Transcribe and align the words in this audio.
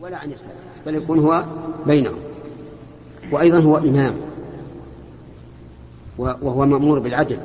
ولا 0.00 0.16
عن 0.16 0.30
يساره 0.30 0.52
بل 0.86 0.94
يكون 0.94 1.18
هو 1.18 1.44
بينهم. 1.86 2.18
وأيضا 3.32 3.58
هو 3.58 3.76
إمام. 3.76 4.14
وهو 6.18 6.66
مأمور 6.66 6.98
بالعدل. 6.98 7.38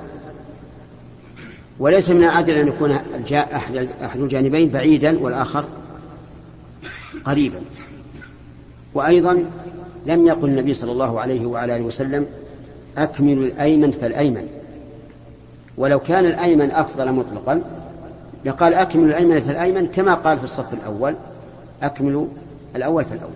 وليس 1.80 2.10
من 2.10 2.24
العدل 2.24 2.54
أن 2.54 2.68
يكون 2.68 2.92
أحد 4.04 4.16
الجانبين 4.16 4.70
بعيدا 4.70 5.20
والآخر 5.20 5.66
قريبا. 7.26 7.62
وأيضا 8.94 9.46
لم 10.06 10.28
يقل 10.28 10.50
النبي 10.50 10.74
صلى 10.74 10.92
الله 10.92 11.20
عليه 11.20 11.46
وعلى 11.46 11.76
آله 11.76 11.86
وسلم 11.86 12.26
أكمل 12.98 13.38
الأيمن 13.38 13.92
فالأيمن. 13.92 14.48
ولو 15.78 16.00
كان 16.00 16.26
الأيمن 16.26 16.72
أفضل 16.72 17.12
مطلقا 17.12 17.62
لقال 18.46 18.74
أكمل 18.74 19.06
الأيمن 19.06 19.42
فالأيمن 19.42 19.88
كما 19.88 20.14
قال 20.14 20.38
في 20.38 20.44
الصف 20.44 20.74
الأول 20.74 21.16
أكملوا 21.82 22.28
الأول 22.76 23.06
فالأول 23.06 23.32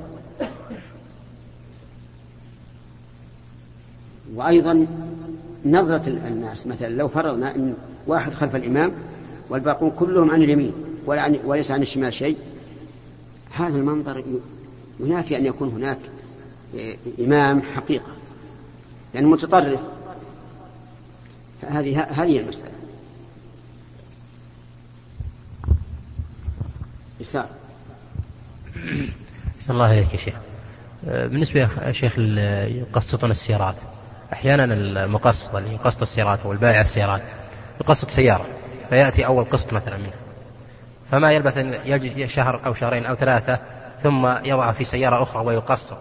وأيضا 4.35 4.87
نظرة 5.65 6.07
الناس 6.07 6.67
مثلا 6.67 6.87
لو 6.87 7.07
فرضنا 7.07 7.55
أن 7.55 7.75
واحد 8.07 8.33
خلف 8.33 8.55
الإمام 8.55 8.91
والباقون 9.49 9.91
كلهم 9.91 10.31
عن 10.31 10.43
اليمين 10.43 10.73
وليس 11.45 11.71
عن 11.71 11.81
الشمال 11.81 12.13
شيء 12.13 12.37
هذا 13.51 13.77
المنظر 13.77 14.23
ينافي 14.99 15.37
أن 15.37 15.45
يكون 15.45 15.69
هناك 15.69 15.99
إمام 17.19 17.61
حقيقة 17.61 18.15
لأنه 19.13 19.29
متطرف. 19.29 19.79
هذه 21.61 22.01
هذه 22.01 22.39
المسألة. 22.39 22.71
يسار. 27.19 27.49
الله 29.69 29.85
عليك 29.85 30.13
يا 30.13 30.17
شيخ. 30.17 30.35
بالنسبة 31.03 31.69
يا 31.85 31.91
شيخ 31.91 32.19
يقسطون 32.19 33.31
السيارات. 33.31 33.75
أحيانا 34.33 34.63
المقسط 34.63 35.55
اللي 35.55 35.73
يقسط 35.73 36.01
السيارات 36.01 36.39
أو 36.45 36.51
البائع 36.51 36.81
السيارات. 36.81 37.21
يقسط 37.81 38.09
سيارة 38.09 38.45
فيأتي 38.89 39.25
أول 39.25 39.43
قسط 39.43 39.73
مثلا 39.73 39.97
منه 39.97 40.13
فما 41.11 41.31
يلبث 41.31 41.57
أن 41.57 41.79
يجي 41.85 42.27
شهر 42.27 42.61
أو 42.65 42.73
شهرين 42.73 43.05
أو 43.05 43.15
ثلاثة 43.15 43.59
ثم 44.03 44.27
يضع 44.45 44.71
في 44.71 44.83
سيارة 44.83 45.23
أخرى 45.23 45.45
ويقسط 45.45 45.97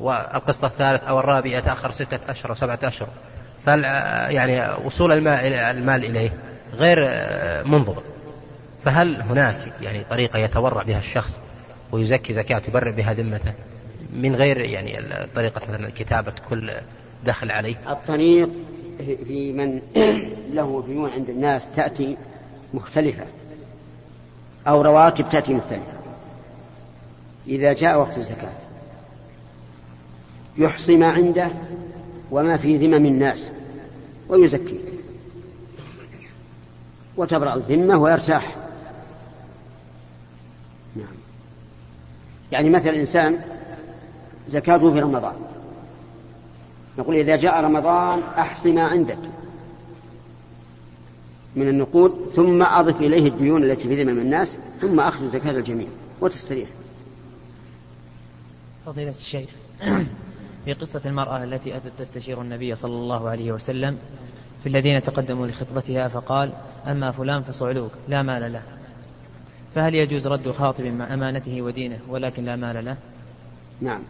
والقسط 0.00 0.64
الثالث 0.64 1.04
أو 1.04 1.20
الرابع 1.20 1.50
يتأخر 1.50 1.90
ستة 1.90 2.18
أشهر 2.28 2.50
أو 2.50 2.54
سبعة 2.54 2.78
أشهر. 2.82 3.08
فال 3.66 3.84
يعني 4.34 4.74
وصول 4.84 5.12
المال, 5.12 5.54
المال 5.54 6.04
إليه 6.04 6.30
غير 6.74 6.98
منضبط 7.64 8.02
فهل 8.84 9.22
هناك 9.22 9.56
يعني 9.80 10.04
طريقة 10.10 10.38
يتورع 10.38 10.82
بها 10.82 10.98
الشخص 10.98 11.38
ويزكي 11.92 12.34
زكاة 12.34 12.62
يبرئ 12.68 12.92
بها 12.92 13.12
ذمته. 13.12 13.52
من 14.12 14.36
غير 14.36 14.60
يعني 14.60 14.98
طريقة 15.34 15.60
مثلا 15.68 15.90
كتابة 15.90 16.32
كل 16.50 16.72
دخل 17.24 17.50
عليه. 17.50 17.76
الطريق 17.88 18.48
في 18.98 19.52
من 19.52 19.80
له 20.56 20.84
ديون 20.86 21.10
عند 21.10 21.30
الناس 21.30 21.66
تأتي 21.76 22.16
مختلفة 22.74 23.24
أو 24.68 24.82
رواتب 24.82 25.28
تأتي 25.28 25.54
مختلفة. 25.54 25.96
إذا 27.48 27.72
جاء 27.72 27.98
وقت 27.98 28.18
الزكاة 28.18 28.58
يحصي 30.58 30.96
ما 30.96 31.06
عنده 31.06 31.48
وما 32.30 32.56
في 32.56 32.76
ذمم 32.76 33.06
الناس 33.06 33.52
ويزكي. 34.28 34.78
وتبرأ 37.16 37.54
الذمة 37.54 37.98
ويرتاح 37.98 38.56
نعم 40.96 41.16
يعني 42.52 42.70
مثل 42.70 42.88
الإنسان 42.88 43.38
زكاته 44.48 44.92
في 44.92 45.00
رمضان. 45.00 45.34
نقول 46.98 47.16
إذا 47.16 47.36
جاء 47.36 47.60
رمضان 47.60 48.20
أحصي 48.38 48.72
ما 48.72 48.82
عندك 48.82 49.18
من 51.56 51.68
النقود 51.68 52.30
ثم 52.34 52.62
أضف 52.62 53.00
إليه 53.00 53.28
الديون 53.28 53.64
التي 53.64 53.88
في 53.88 54.02
ذمم 54.02 54.18
الناس 54.18 54.58
ثم 54.80 55.00
أخذ 55.00 55.26
زكاة 55.26 55.50
الجميع 55.50 55.88
وتستريح. 56.20 56.68
فضيلة 58.86 59.10
الشيخ 59.10 59.48
في 60.64 60.72
قصة 60.72 61.00
المرأة 61.06 61.44
التي 61.44 61.76
أتت 61.76 61.92
تستشير 61.98 62.40
النبي 62.42 62.74
صلى 62.74 62.94
الله 62.94 63.28
عليه 63.28 63.52
وسلم 63.52 63.98
في 64.62 64.68
الذين 64.68 65.02
تقدموا 65.02 65.46
لخطبتها 65.46 66.08
فقال 66.08 66.52
أما 66.86 67.10
فلان 67.10 67.42
فصعلوك 67.42 67.90
لا 68.08 68.22
مال 68.22 68.52
له. 68.52 68.62
فهل 69.76 69.94
يجوز 69.94 70.26
رد 70.26 70.50
خاطب 70.50 70.84
مع 70.84 71.14
أمانته 71.14 71.62
ودينه 71.62 71.98
ولكن 72.08 72.44
لا 72.44 72.56
مال 72.56 72.84
له؟ 72.84 72.96
نعم. 73.80 74.02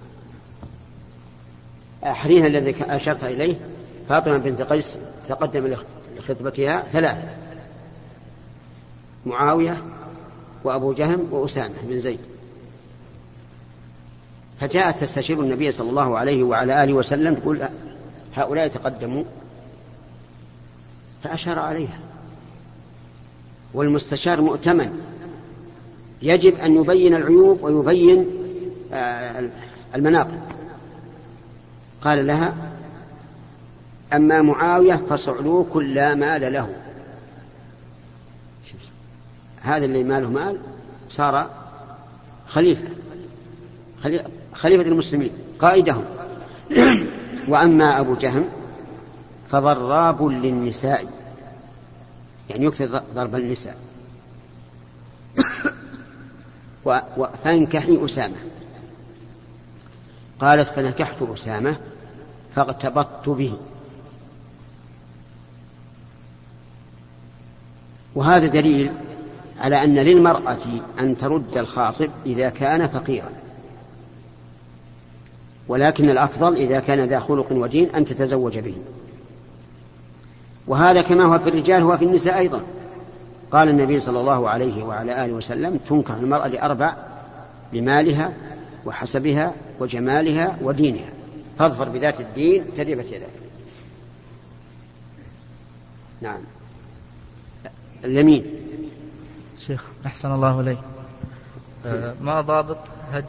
حديث 2.02 2.44
الذي 2.44 2.74
أشرت 2.80 3.24
إليه. 3.24 3.56
فاطمة 4.08 4.36
بنت 4.36 4.62
قيس 4.62 4.98
تقدم 5.28 5.76
لخطبتها 6.16 6.82
ثلاثة. 6.82 7.28
معاوية 9.26 9.82
وأبو 10.64 10.92
جهم 10.92 11.28
وأسامة 11.30 11.74
بن 11.82 11.98
زيد. 11.98 12.20
فجاءت 14.60 15.00
تستشير 15.00 15.40
النبي 15.40 15.70
صلى 15.70 15.90
الله 15.90 16.18
عليه 16.18 16.42
وعلى 16.42 16.84
آله 16.84 16.92
وسلم 16.92 17.34
تقول 17.34 17.68
هؤلاء 18.34 18.68
تقدموا. 18.68 19.24
فأشار 21.24 21.58
عليها. 21.58 21.98
والمستشار 23.74 24.40
مؤتمن. 24.40 25.15
يجب 26.22 26.54
أن 26.54 26.74
يبين 26.74 27.14
العيوب 27.14 27.62
ويبين 27.62 28.30
آه، 28.92 29.50
المناقب 29.94 30.40
قال 32.02 32.26
لها 32.26 32.54
أما 34.12 34.42
معاوية 34.42 35.00
فصعلوك 35.10 35.76
لا 35.76 36.14
مال 36.14 36.52
له. 36.52 36.68
هذا 39.60 39.84
اللي 39.84 40.04
ماله 40.04 40.30
مال 40.30 40.58
صار 41.08 41.50
خليفة 42.48 42.88
خليفة 44.54 44.88
المسلمين 44.88 45.30
قائدهم. 45.58 46.04
وأما 47.48 48.00
أبو 48.00 48.14
جهم 48.14 48.44
فضراب 49.50 50.22
للنساء 50.22 51.06
يعني 52.50 52.64
يكثر 52.64 53.02
ضرب 53.14 53.34
النساء. 53.34 53.76
فانكحي 57.44 58.04
أسامة. 58.04 58.36
قالت 60.40 60.68
فنكحت 60.68 61.22
أسامة 61.22 61.76
فاغتبطت 62.54 63.28
به. 63.28 63.56
وهذا 68.14 68.46
دليل 68.46 68.92
على 69.60 69.84
أن 69.84 69.94
للمرأة 69.94 70.58
أن 71.00 71.16
ترد 71.16 71.56
الخاطب 71.56 72.10
إذا 72.26 72.48
كان 72.48 72.88
فقيرا. 72.88 73.30
ولكن 75.68 76.10
الأفضل 76.10 76.56
إذا 76.56 76.80
كان 76.80 77.08
ذا 77.08 77.20
خلق 77.20 77.52
ودين 77.52 77.90
أن 77.90 78.04
تتزوج 78.04 78.58
به. 78.58 78.74
وهذا 80.66 81.02
كما 81.02 81.24
هو 81.24 81.38
في 81.38 81.48
الرجال 81.48 81.82
هو 81.82 81.98
في 81.98 82.04
النساء 82.04 82.38
أيضا. 82.38 82.62
قال 83.52 83.68
النبي 83.68 84.00
صلى 84.00 84.20
الله 84.20 84.48
عليه 84.48 84.84
وعلى 84.84 85.24
آله 85.24 85.32
وسلم 85.32 85.76
تنكح 85.88 86.14
المرأة 86.14 86.48
لأربع 86.48 86.94
لمالها 87.72 88.32
وحسبها 88.86 89.52
وجمالها 89.80 90.56
ودينها. 90.62 91.08
فاظفر 91.58 91.88
بذات 91.88 92.20
الدين 92.20 92.64
تربت 92.76 93.12
يداك 93.12 93.28
نعم. 96.20 96.38
اليمين. 98.04 98.44
شيخ 99.58 99.84
أحسن 100.06 100.32
الله 100.32 100.60
إليك. 100.60 100.78
آه، 101.86 102.14
ما 102.20 102.40
ضابط 102.40 102.78
هج 103.12 103.24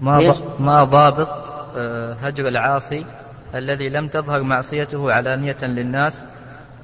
ما, 0.00 0.34
ما 0.60 0.84
ضابط 0.84 1.28
آه، 1.76 2.12
هجر 2.12 2.48
العاصي 2.48 3.06
الذي 3.54 3.88
لم 3.88 4.08
تظهر 4.08 4.42
معصيته 4.42 5.12
علانية 5.12 5.56
للناس 5.62 6.24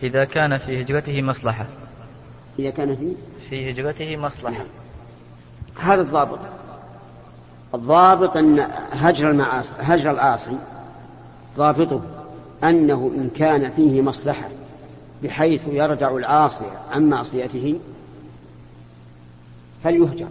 إذا 0.02 0.24
كان 0.24 0.58
في 0.58 0.82
هجرته 0.82 1.22
مصلحة. 1.22 1.66
إذا 2.60 2.70
كان 2.70 2.96
في 2.96 3.14
في 3.48 3.70
هجرته 3.70 4.16
مصلحة. 4.16 4.64
هذا 5.80 6.02
الضابط. 6.02 6.38
الضابط 7.74 8.36
أن 8.36 8.68
هجر 8.92 9.30
المعاصي 9.30 9.74
هجر 9.78 10.10
العاصي 10.10 10.58
ضابطه 11.56 12.02
أنه 12.64 13.12
إن 13.16 13.30
كان 13.30 13.70
فيه 13.70 14.02
مصلحة 14.02 14.48
بحيث 15.22 15.62
يرجع 15.72 16.10
العاصي 16.10 16.66
عن 16.90 17.08
معصيته 17.08 17.78
فليهجر. 19.84 20.28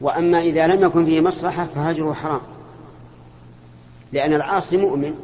وأما 0.00 0.40
إذا 0.40 0.66
لم 0.66 0.84
يكن 0.84 1.04
فيه 1.04 1.20
مصلحة 1.20 1.66
فهجره 1.74 2.12
حرام. 2.12 2.40
لأن 4.12 4.32
العاصي 4.34 4.76
مؤمن 4.76 5.14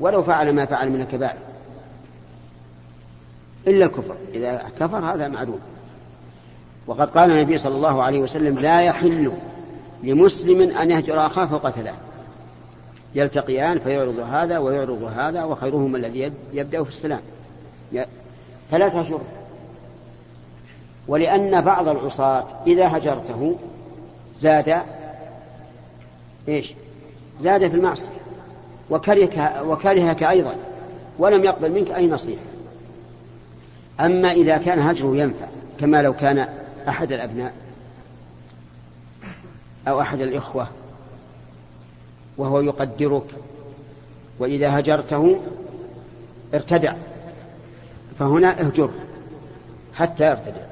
ولو 0.00 0.22
فعل 0.22 0.52
ما 0.52 0.64
فعل 0.64 0.90
من 0.90 1.00
الكبائر. 1.00 1.38
إلا 3.66 3.84
الكفر. 3.84 4.16
إذا 4.34 4.62
كفر 4.80 4.98
هذا 4.98 5.28
معلوم. 5.28 5.60
وقد 6.86 7.10
قال 7.10 7.30
النبي 7.30 7.58
صلى 7.58 7.76
الله 7.76 8.02
عليه 8.02 8.20
وسلم 8.20 8.58
لا 8.58 8.80
يحل 8.80 9.32
لمسلم 10.02 10.76
أن 10.76 10.90
يهجر 10.90 11.26
أخاه 11.26 11.70
ثلاث. 11.70 11.94
يلتقيان 13.14 13.78
فيعرض 13.78 14.18
هذا 14.18 14.58
ويعرض 14.58 15.02
هذا 15.16 15.44
وخيرهما 15.44 15.98
الذي 15.98 16.32
يبدأ 16.52 16.82
في 16.82 16.90
السلام. 16.90 17.20
فلا 18.70 18.88
تهجر. 18.88 19.20
ولأن 21.08 21.60
بعض 21.60 21.88
العصاة 21.88 22.44
إذا 22.66 22.96
هجرته 22.96 23.56
زاد 24.40 24.82
إيش؟ 26.48 26.74
زاد 27.40 27.68
في 27.68 27.76
المعصية 27.76 28.08
وكرهك 28.90 29.62
وكرهك 29.66 30.22
أيضا 30.22 30.54
ولم 31.18 31.44
يقبل 31.44 31.72
منك 31.72 31.90
أي 31.90 32.06
نصيحة. 32.06 32.42
أما 34.00 34.32
إذا 34.32 34.58
كان 34.58 34.78
هجره 34.78 35.16
ينفع 35.16 35.46
كما 35.80 36.02
لو 36.02 36.12
كان 36.12 36.48
أحد 36.88 37.12
الأبناء 37.12 37.52
أو 39.88 40.00
أحد 40.00 40.20
الإخوة 40.20 40.68
وهو 42.36 42.60
يقدرك 42.60 43.26
وإذا 44.38 44.78
هجرته 44.78 45.40
ارتدع 46.54 46.94
فهنا 48.18 48.60
اهجر 48.60 48.90
حتى 49.94 50.26
يرتدع 50.26 50.62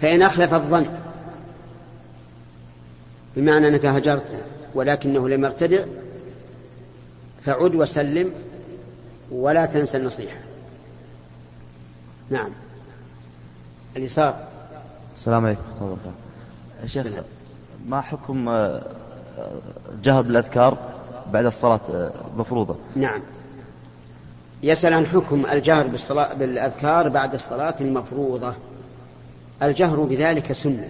فإن 0.00 0.22
أخلف 0.22 0.54
الظن 0.54 0.86
بمعنى 3.36 3.68
أنك 3.68 3.86
هجرت 3.86 4.44
ولكنه 4.74 5.28
لم 5.28 5.44
يرتدع 5.44 5.84
فعد 7.44 7.74
وسلم 7.74 8.32
ولا 9.30 9.66
تنسى 9.66 9.96
النصيحة. 9.96 10.43
نعم. 12.30 12.50
اليسار. 13.96 14.36
السلام 15.12 15.46
عليكم 15.46 15.62
ورحمة 15.62 15.80
الله 15.80 15.92
وبركاته. 15.92 16.86
شيخ 16.86 17.06
ما 17.86 18.00
حكم 18.00 18.48
آه، 18.48 18.82
الجهر 19.92 20.22
بالأذكار 20.22 20.78
بعد 21.32 21.44
الصلاة 21.44 21.80
المفروضة 22.34 22.76
نعم. 22.96 23.20
يسأل 24.62 24.92
عن 24.92 25.06
حكم 25.06 25.46
الجهر 25.46 25.86
بالصلاة 25.86 26.34
بالأذكار 26.34 27.08
بعد 27.08 27.34
الصلاة 27.34 27.74
المفروضة. 27.80 28.54
الجهر 29.62 30.00
بذلك 30.00 30.52
سنة. 30.52 30.88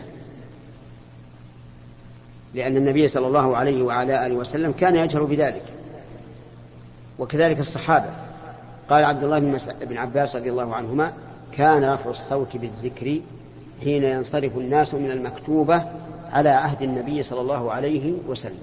لأن 2.55 2.77
النبي 2.77 3.09
صلى 3.09 3.27
الله 3.27 3.57
عليه 3.57 3.83
وعلى 3.83 4.27
آله 4.27 4.35
وسلم 4.35 4.73
كان 4.73 4.97
يجهر 4.97 5.25
بذلك. 5.25 5.65
وكذلك 7.19 7.61
الصحابة. 7.61 8.24
قال 8.91 9.05
عبد 9.05 9.25
الله 9.25 9.39
بن 9.81 9.97
عباس 9.97 10.37
رضي 10.37 10.51
الله 10.51 10.75
عنهما 10.75 11.13
كان 11.53 11.85
رفع 11.85 12.11
الصوت 12.11 12.57
بالذكر 12.57 13.21
حين 13.81 14.05
ينصرف 14.05 14.59
الناس 14.59 14.95
من 14.95 15.11
المكتوبة 15.11 15.85
على 16.33 16.49
عهد 16.49 16.83
النبي 16.83 17.23
صلى 17.23 17.41
الله 17.41 17.73
عليه 17.73 18.13
وسلم. 18.27 18.63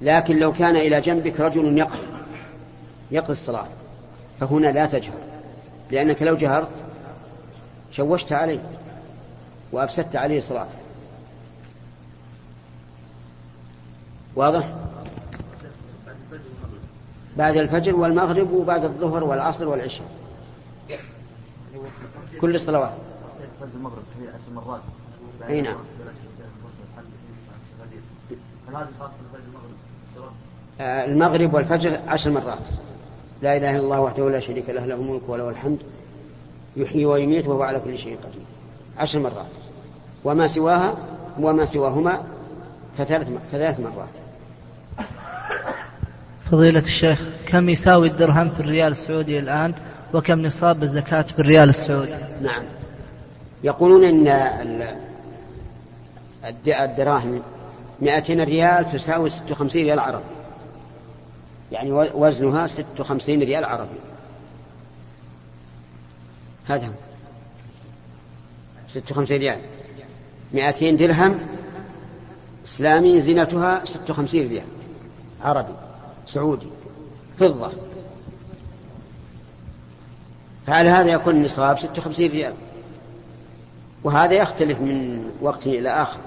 لكن 0.00 0.38
لو 0.38 0.52
كان 0.52 0.76
إلى 0.76 1.00
جنبك 1.00 1.40
رجل 1.40 1.78
يقضي 1.78 2.06
يقضي 3.10 3.32
الصلاة 3.32 3.66
فهنا 4.40 4.66
لا 4.66 4.86
تجهر 4.86 5.18
لأنك 5.90 6.22
لو 6.22 6.36
جهرت 6.36 6.70
شوشت 7.92 8.32
عليه 8.32 8.60
وأفسدت 9.72 10.16
عليه 10.16 10.40
صلاته. 10.40 10.74
واضح؟ 14.36 14.68
بعد 17.36 17.56
الفجر 17.56 17.96
والمغرب 17.96 18.52
وبعد 18.52 18.84
الظهر 18.84 19.24
والعصر 19.24 19.68
والعشاء. 19.68 20.08
كل 22.40 22.54
الصلوات. 22.54 22.92
المغرب 23.74 24.02
مرات 24.54 24.80
أي 25.48 25.60
نعم. 25.60 25.76
آه، 30.80 31.04
المغرب 31.04 31.54
والفجر 31.54 32.00
عشر 32.08 32.30
مرات. 32.30 32.58
لا 33.42 33.56
إله 33.56 33.70
إلا 33.70 33.80
الله 33.80 34.00
وحده 34.00 34.30
لا 34.30 34.40
شريك 34.40 34.70
له 34.70 34.86
له 34.86 34.94
الملك 34.94 35.22
وله 35.28 35.48
الحمد. 35.48 35.78
يحيي 36.76 37.06
ويميت 37.06 37.46
وهو 37.46 37.62
على 37.62 37.80
كل 37.80 37.98
شيء 37.98 38.16
قدير. 38.16 38.42
عشر 38.98 39.18
مرات. 39.18 39.52
وما 40.24 40.46
سواها 40.46 40.94
وما 41.40 41.64
سواهما 41.64 42.22
فثلاث 42.98 43.28
فثلاث 43.52 43.80
مرات. 43.80 44.27
فضيلة 46.50 46.80
الشيخ 46.80 47.20
كم 47.46 47.68
يساوي 47.68 48.08
الدرهم 48.08 48.48
في 48.48 48.60
الريال 48.60 48.92
السعودي 48.92 49.38
الآن؟ 49.38 49.74
وكم 50.14 50.42
نصاب 50.42 50.82
الزكاة 50.82 51.22
في 51.22 51.38
الريال 51.38 51.68
السعودي؟ 51.68 52.14
نعم. 52.42 52.62
يقولون 53.64 54.04
إن 54.04 54.86
الدراهم 56.66 57.42
200 58.00 58.44
ريال 58.44 58.90
تساوي 58.92 59.28
56 59.30 59.82
ريال 59.82 59.98
عربي. 59.98 60.24
يعني 61.72 61.92
وزنها 61.92 62.66
56 62.66 63.38
ريال 63.38 63.64
عربي. 63.64 63.98
هذا 66.68 66.86
هو. 66.86 66.92
56 68.88 69.38
ريال. 69.38 69.58
200 70.54 70.90
درهم 70.90 71.38
إسلامي 72.64 73.20
زينتها 73.20 73.84
56 73.84 74.48
ريال 74.48 74.66
عربي. 75.42 75.87
سعودي 76.28 76.66
فضة. 77.38 77.70
فعلى 80.66 80.88
هذا 80.88 81.10
يكون 81.10 81.36
النصاب 81.36 81.78
56 81.78 82.30
ريال. 82.30 82.54
وهذا 84.04 84.34
يختلف 84.34 84.80
من 84.80 85.24
وقت 85.40 85.66
إلى 85.66 85.88
آخر. 86.02 86.18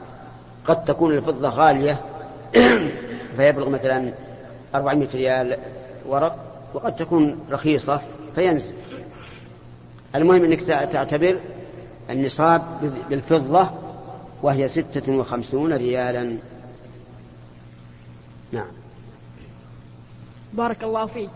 قد 0.65 0.85
تكون 0.85 1.13
الفضة 1.13 1.49
غالية 1.49 2.01
فيبلغ 3.37 3.69
مثلا 3.69 4.13
400 4.75 5.07
ريال 5.13 5.57
ورق 6.07 6.37
وقد 6.73 6.95
تكون 6.95 7.39
رخيصة 7.51 8.01
فينزل. 8.35 8.73
المهم 10.15 10.43
أنك 10.43 10.61
تعتبر 10.63 11.39
النصاب 12.09 12.61
بالفضة 13.09 13.69
وهي 14.41 14.67
ستة 14.67 15.13
وخمسون 15.13 15.73
ريالا. 15.73 16.37
نعم. 18.51 18.80
بارك 20.53 20.83
الله 20.83 21.05
فيك. 21.05 21.29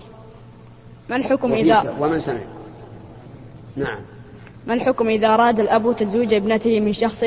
ما 1.10 1.16
الحكم 1.16 1.54
إذا 1.54 1.96
ومن 2.00 2.20
سمع 2.20 2.40
نعم. 3.76 4.00
ما 4.68 4.74
الحكم 4.74 5.10
إذا 5.10 5.28
أراد 5.28 5.60
الأب 5.60 5.96
تزويج 5.96 6.34
ابنته 6.34 6.80
من 6.80 6.94
شخص 6.94 7.24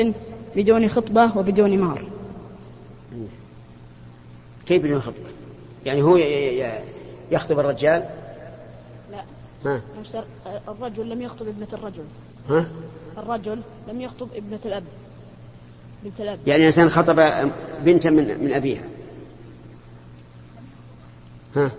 بدون 0.55 0.89
خطبة 0.89 1.37
وبدون 1.37 1.77
مهر؟ 1.77 2.03
كيف 4.67 4.83
بدون 4.83 5.01
خطبة؟ 5.01 5.29
يعني 5.85 6.01
هو 6.01 6.17
يخطب 7.31 7.59
الرجال؟ 7.59 8.05
لا. 9.11 9.23
ها. 9.65 9.81
الرجل 10.67 11.09
لم 11.09 11.21
يخطب 11.21 11.47
ابنة 11.47 11.67
الرجل. 11.73 12.03
ها؟ 12.49 12.69
الرجل 13.17 13.61
لم 13.89 14.01
يخطب 14.01 14.27
ابنة 14.35 14.59
الأب. 14.65 14.83
بنت 16.03 16.21
الأب. 16.21 16.39
يعني 16.47 16.65
إنسان 16.65 16.89
خطب 16.89 17.49
بنتا 17.83 18.09
من 18.09 18.43
من 18.43 18.53
أبيها. 18.53 18.83
ها. 21.55 21.71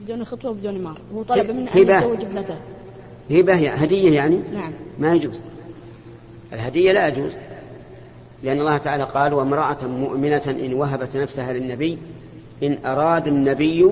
بدون 0.00 0.24
خطبة 0.24 0.50
وبدون 0.50 0.78
مهر 0.78 0.98
هو 1.14 1.22
طلب 1.22 1.50
منه 1.50 1.72
أن 1.74 1.78
يتزوج 1.78 2.20
ابنته. 2.20 2.56
هبة 3.30 3.70
هدية 3.70 4.14
يعني؟ 4.14 4.40
نعم. 4.54 4.72
ما 4.98 5.14
يجوز. 5.14 5.40
الهدية 6.52 6.92
لا 6.92 7.08
يجوز. 7.08 7.32
لأن 8.42 8.60
الله 8.60 8.78
تعالى 8.78 9.04
قال 9.04 9.34
وامرأة 9.34 9.86
مؤمنة 9.86 10.42
إن 10.46 10.74
وهبت 10.74 11.16
نفسها 11.16 11.52
للنبي 11.52 11.98
إن 12.62 12.78
أراد 12.86 13.26
النبي 13.26 13.84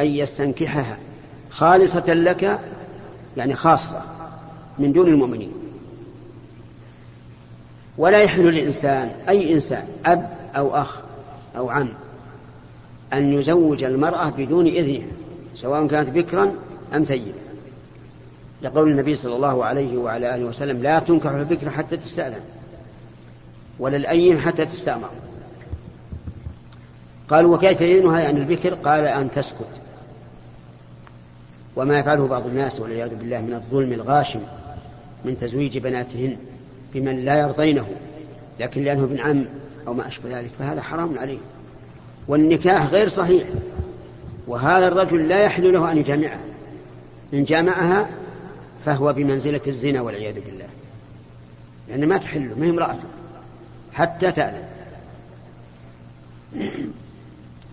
أن 0.00 0.06
يستنكحها 0.06 0.98
خالصة 1.50 2.12
لك 2.12 2.58
يعني 3.36 3.54
خاصة 3.54 4.02
من 4.78 4.92
دون 4.92 5.08
المؤمنين. 5.08 5.52
ولا 7.98 8.18
يحل 8.18 8.42
للإنسان 8.42 9.12
أي 9.28 9.54
إنسان 9.54 9.88
أب 10.06 10.30
أو 10.56 10.76
أخ 10.76 10.98
أو 11.56 11.70
عم 11.70 11.88
أن 13.14 13.32
يزوج 13.32 13.84
المرأة 13.84 14.30
بدون 14.30 14.66
إذنها 14.66 15.06
سواء 15.54 15.86
كانت 15.86 16.10
بكرا 16.10 16.52
أم 16.94 17.04
ثيبا 17.04 17.44
لقول 18.62 18.90
النبي 18.90 19.14
صلى 19.14 19.36
الله 19.36 19.64
عليه 19.64 19.96
وعلى 19.96 20.34
آله 20.34 20.44
وسلم 20.44 20.82
لا 20.82 20.98
تنكح 20.98 21.30
البكر 21.30 21.70
حتى 21.70 21.96
تستأذن 21.96 22.40
ولا 23.78 23.96
الأيم 23.96 24.38
حتى 24.38 24.64
تستأمر. 24.66 25.10
قالوا 27.28 27.56
وكيف 27.56 27.82
إذنها 27.82 28.20
يعني 28.20 28.40
البكر؟ 28.40 28.74
قال 28.74 29.04
أن 29.06 29.30
تسكت. 29.30 29.66
وما 31.76 31.98
يفعله 31.98 32.26
بعض 32.26 32.46
الناس 32.46 32.80
والعياذ 32.80 33.14
بالله 33.14 33.40
من 33.40 33.54
الظلم 33.54 33.92
الغاشم 33.92 34.40
من 35.24 35.36
تزويج 35.36 35.78
بناتهن 35.78 36.36
بمن 36.94 37.24
لا 37.24 37.38
يرضينه 37.38 37.86
لكن 38.60 38.82
لأنه 38.82 39.04
ابن 39.04 39.20
عم 39.20 39.44
أو 39.86 39.94
ما 39.94 40.08
أشبه 40.08 40.38
ذلك 40.38 40.50
فهذا 40.58 40.82
حرام 40.82 41.18
عليه. 41.18 41.38
والنكاح 42.28 42.86
غير 42.86 43.08
صحيح. 43.08 43.44
وهذا 44.46 44.88
الرجل 44.88 45.28
لا 45.28 45.42
يحل 45.42 45.72
له 45.72 45.92
أن 45.92 45.98
يجامعها 45.98 46.40
إن 47.34 47.44
جامعها 47.44 48.08
فهو 48.84 49.12
بمنزلة 49.12 49.60
الزنا 49.66 50.00
والعياذ 50.00 50.34
بالله. 50.34 50.66
لأن 51.88 52.08
ما 52.08 52.18
تحله 52.18 52.54
ما 52.58 52.66
هي 52.66 52.70
امرأته. 52.70 53.08
حتى 53.92 54.32
تأذن 54.32 54.64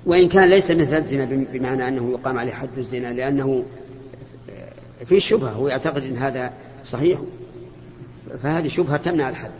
وإن 0.06 0.30
كان 0.30 0.50
ليس 0.50 0.72
مثل 0.72 0.98
الزنا 0.98 1.26
بمعنى 1.26 1.88
أنه 1.88 2.12
يقام 2.12 2.38
عليه 2.38 2.54
حد 2.54 2.78
الزنا 2.78 3.14
لأنه 3.14 3.66
في 5.06 5.20
شبهة 5.20 5.50
هو 5.52 5.68
يعتقد 5.68 6.04
أن 6.04 6.18
هذا 6.18 6.54
صحيح. 6.86 7.20
فهذه 8.44 8.68
شبهة 8.68 8.98
تمنع 8.98 9.30
الحد. 9.30 9.52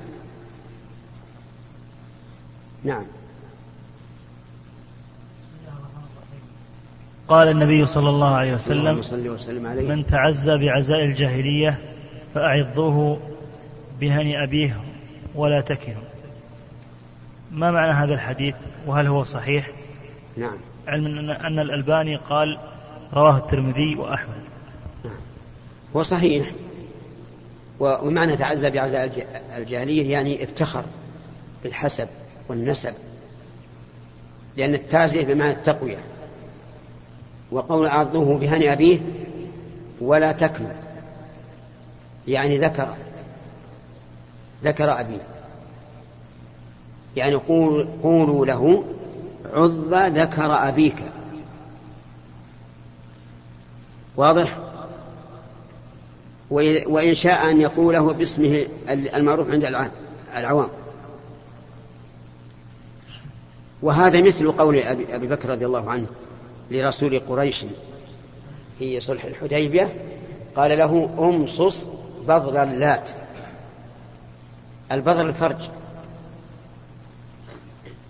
نعم. 2.84 3.04
قال 7.32 7.48
النبي 7.48 7.86
صلى 7.86 8.10
الله 8.10 8.36
عليه 8.36 8.54
وسلم 8.54 9.02
صلى 9.02 9.30
وسلم 9.30 9.68
عليه. 9.68 9.90
من 9.90 10.06
تعزى 10.06 10.58
بعزاء 10.58 11.04
الجاهلية 11.04 11.78
فأعظوه 12.34 13.20
بهني 14.00 14.44
أبيه 14.44 14.82
ولا 15.36 15.62
تكنوا 15.62 16.04
ما 17.52 17.72
معنى 17.72 17.94
هذا 17.94 18.14
الحديث؟ 18.14 18.56
وهل 18.88 19.08
هو 19.08 19.24
صحيح؟ 19.24 19.72
نعم. 20.38 20.58
علما 20.88 21.48
أن 21.48 21.60
الألباني 21.60 22.16
قال 22.16 22.58
رواه 23.14 23.38
الترمذي 23.38 23.96
وأحمد. 23.96 24.42
نعم. 25.06 25.14
هو 25.96 26.04
صحيح. 26.04 26.52
ومعنى 27.80 28.38
تعزى 28.38 28.70
بعزاء 28.70 29.28
الجاهلية 29.58 30.12
يعني 30.12 30.44
افتخر 30.44 30.84
بالحسب 31.64 32.08
والنسب 32.50 32.94
لأن 34.58 34.74
التعزية 34.74 35.26
بمعنى 35.26 35.52
التقوية. 35.52 35.98
وقول 37.52 37.88
عضوه 37.88 38.38
بهني 38.38 38.74
أبيه 38.74 39.00
ولا 40.02 40.32
تكمل 40.32 40.76
يعني 42.28 42.58
ذكر 42.58 42.96
ذكر 44.64 45.00
أبيه. 45.00 45.22
يعني 47.16 47.36
قول 47.36 47.88
قولوا 48.04 48.46
له 48.46 48.84
عض 49.54 49.94
ذكر 49.94 50.68
أبيك. 50.68 50.98
واضح؟ 54.16 54.58
وإن 56.88 57.14
شاء 57.14 57.52
أن 57.52 57.62
يقوله 57.62 58.14
باسمه 58.14 58.68
المعروف 58.90 59.52
عند 59.52 59.66
العوام. 60.36 60.70
وهذا 63.82 64.22
مثل 64.22 64.52
قول 64.52 64.78
أبي 65.12 65.28
بكر 65.28 65.50
رضي 65.50 65.66
الله 65.66 65.92
عنه. 65.92 66.08
لرسول 66.72 67.20
قريش 67.20 67.66
في 68.80 69.00
صلح 69.00 69.26
الحديبية 69.26 69.94
قال 70.56 70.78
له 70.78 71.10
أمصص 71.20 71.90
بذر 72.28 72.64
اللات. 72.64 73.10
البذر 74.92 75.30
الفرج. 75.30 75.70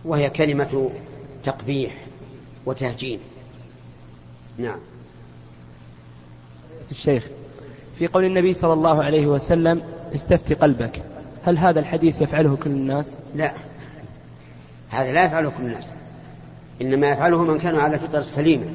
وهي 0.05 0.29
كلمة 0.29 0.91
تقبيح 1.43 2.05
وتهجين. 2.65 3.19
نعم. 4.57 4.79
الشيخ 6.91 7.27
في 7.99 8.07
قول 8.07 8.25
النبي 8.25 8.53
صلى 8.53 8.73
الله 8.73 9.03
عليه 9.03 9.27
وسلم 9.27 9.81
استفتي 10.15 10.53
قلبك. 10.53 11.03
هل 11.45 11.57
هذا 11.57 11.79
الحديث 11.79 12.21
يفعله 12.21 12.55
كل 12.55 12.69
الناس؟ 12.69 13.17
لا. 13.35 13.53
هذا 14.89 15.11
لا 15.11 15.25
يفعله 15.25 15.49
كل 15.49 15.63
الناس. 15.63 15.85
إنما 16.81 17.09
يفعله 17.09 17.43
من 17.43 17.59
كان 17.59 17.75
على 17.75 17.95
الفطر 17.95 18.19
السليمة 18.19 18.65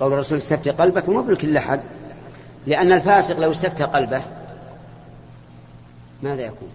قول 0.00 0.12
الرسول 0.12 0.38
استفتي 0.38 0.70
قلبك 0.70 1.08
مو 1.08 1.22
بكل 1.22 1.56
أحد 1.56 1.80
لأن 2.66 2.92
الفاسق 2.92 3.38
لو 3.38 3.50
استفتى 3.50 3.84
قلبه 3.84 4.22
ماذا 6.22 6.42
يكون؟ 6.42 6.68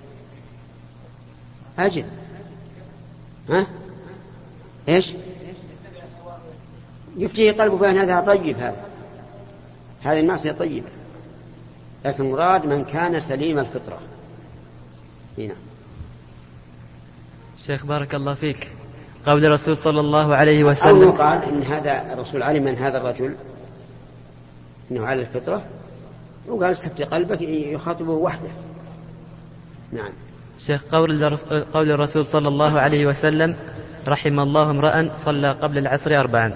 أجل. 1.80 2.06
ها؟ 3.50 3.68
إيش؟ 4.90 5.12
يفتيه 7.18 7.52
قلبه 7.52 7.78
بأن 7.78 7.98
هذا 7.98 8.20
طيب 8.20 8.58
هذا. 8.58 8.86
هذه 10.04 10.20
المعصية 10.20 10.52
طيبة. 10.52 10.90
لكن 12.06 12.32
مراد 12.32 12.66
من 12.66 12.86
كان 12.86 13.20
سليم 13.20 13.60
الفطرة. 13.60 14.00
هنا. 15.38 15.56
شيخ 17.66 17.86
بارك 17.86 18.16
الله 18.16 18.34
فيك. 18.34 18.70
قول 19.30 19.46
الرسول 19.46 19.78
صلى 19.78 20.00
الله 20.00 20.36
عليه 20.36 20.64
أو 20.64 20.70
وسلم. 20.70 21.04
يقال 21.04 21.44
إن 21.44 21.64
هذا 21.64 22.14
الرسول 22.14 22.44
علم 22.44 22.64
من 22.64 22.76
هذا 22.76 22.98
الرجل 22.98 23.36
أنه 24.92 25.06
على 25.06 25.22
الفطرة 25.22 25.62
وقال 26.48 26.72
استفتي 26.72 27.04
قلبك 27.04 27.42
يخاطبه 27.42 28.12
وحده. 28.12 28.50
نعم. 29.92 30.10
شيخ 30.60 30.82
قول 30.92 31.38
قول 31.74 31.92
الرسول 31.92 32.26
صلى 32.26 32.48
الله 32.48 32.80
عليه 32.80 33.06
وسلم 33.06 33.56
رحم 34.08 34.40
الله 34.40 34.72
امرأ 34.72 35.10
صلى 35.16 35.52
قبل 35.52 35.78
العصر 35.78 36.20
أربعا. 36.20 36.54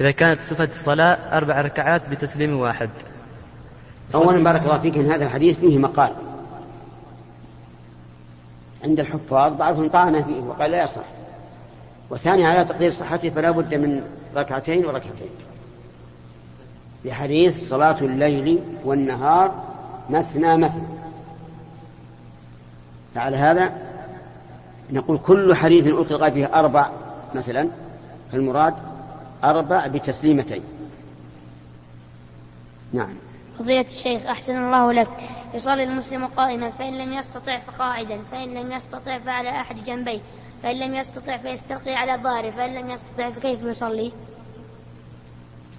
إذا 0.00 0.10
كانت 0.10 0.42
صفة 0.42 0.64
الصلاة 0.64 1.36
أربع 1.38 1.60
ركعات 1.60 2.08
بتسليم 2.08 2.60
واحد. 2.60 2.90
أولا 4.14 4.44
بارك 4.44 4.62
الله 4.62 4.78
فيك 4.78 4.98
أن 4.98 5.10
هذا 5.10 5.24
الحديث 5.24 5.58
فيه 5.58 5.78
مقال. 5.78 6.12
عند 8.84 9.00
الحفاظ 9.00 9.52
بعضهم 9.56 9.88
طعن 9.88 10.22
فيه 10.22 10.40
وقال 10.40 10.70
لا 10.70 10.84
يصح. 10.84 11.04
وثاني 12.14 12.46
على 12.46 12.64
تقدير 12.64 12.90
صحته 12.90 13.30
فلا 13.30 13.50
بد 13.50 13.74
من 13.74 14.02
ركعتين 14.36 14.86
وركعتين. 14.86 15.30
لحديث 17.04 17.68
صلاة 17.68 18.00
الليل 18.00 18.60
والنهار 18.84 19.64
مثنى 20.10 20.56
مثنى. 20.56 20.86
فعلى 23.14 23.36
هذا 23.36 23.72
نقول 24.90 25.18
كل 25.18 25.54
حديث 25.54 25.86
أطلق 25.86 26.28
فيه 26.28 26.46
أربع 26.54 26.90
مثلا 27.34 27.68
فالمراد 28.32 28.74
أربع 29.44 29.86
بتسليمتين. 29.86 30.62
نعم. 32.92 33.14
فضيلة 33.58 33.86
الشيخ 33.86 34.26
أحسن 34.26 34.56
الله 34.56 34.92
لك. 34.92 35.08
يصلي 35.54 35.84
المسلم 35.84 36.26
قائما 36.26 36.70
فإن 36.70 36.98
لم 36.98 37.12
يستطع 37.12 37.58
فقاعدا 37.58 38.18
فإن 38.32 38.54
لم 38.54 38.72
يستطع 38.72 39.18
فعلى 39.18 39.50
أحد 39.50 39.76
جنبيه. 39.84 40.20
فإن 40.64 40.78
لم 40.78 40.94
يستطع 40.94 41.36
فيستلقي 41.36 41.94
على 41.94 42.22
ظهره 42.22 42.50
فإن 42.50 42.74
لم 42.74 42.90
يستطع 42.90 43.30
فكيف 43.30 43.62
يصلي؟ 43.64 44.12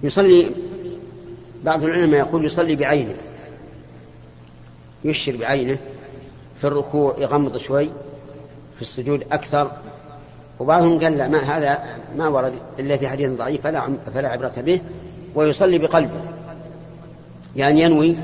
يصلي 0.04 0.52
بعض 1.64 1.84
العلماء 1.84 2.20
يقول 2.20 2.46
يصلي 2.46 2.76
بعينه 2.76 3.16
يشر 5.06 5.38
بعينه 5.38 5.78
في 6.62 6.68
الركوع 6.68 7.16
يغمض 7.18 7.58
شوي 7.58 7.90
في 8.76 8.82
السجود 8.82 9.24
أكثر. 9.32 9.72
وبعضهم 10.60 11.00
قال 11.00 11.18
لا 11.18 11.28
ما 11.28 11.40
هذا 11.40 11.84
ما 12.18 12.28
ورد 12.28 12.54
إلا 12.80 12.98
في 12.98 13.08
حديث 13.08 13.30
ضعيف 13.30 13.62
فلا, 13.62 13.98
فلا 14.14 14.30
عبرة 14.30 14.54
به. 14.58 14.82
ويصلي 15.36 15.78
بقلبه 15.78 16.22
يعني 17.56 17.82
ينوي 17.82 18.16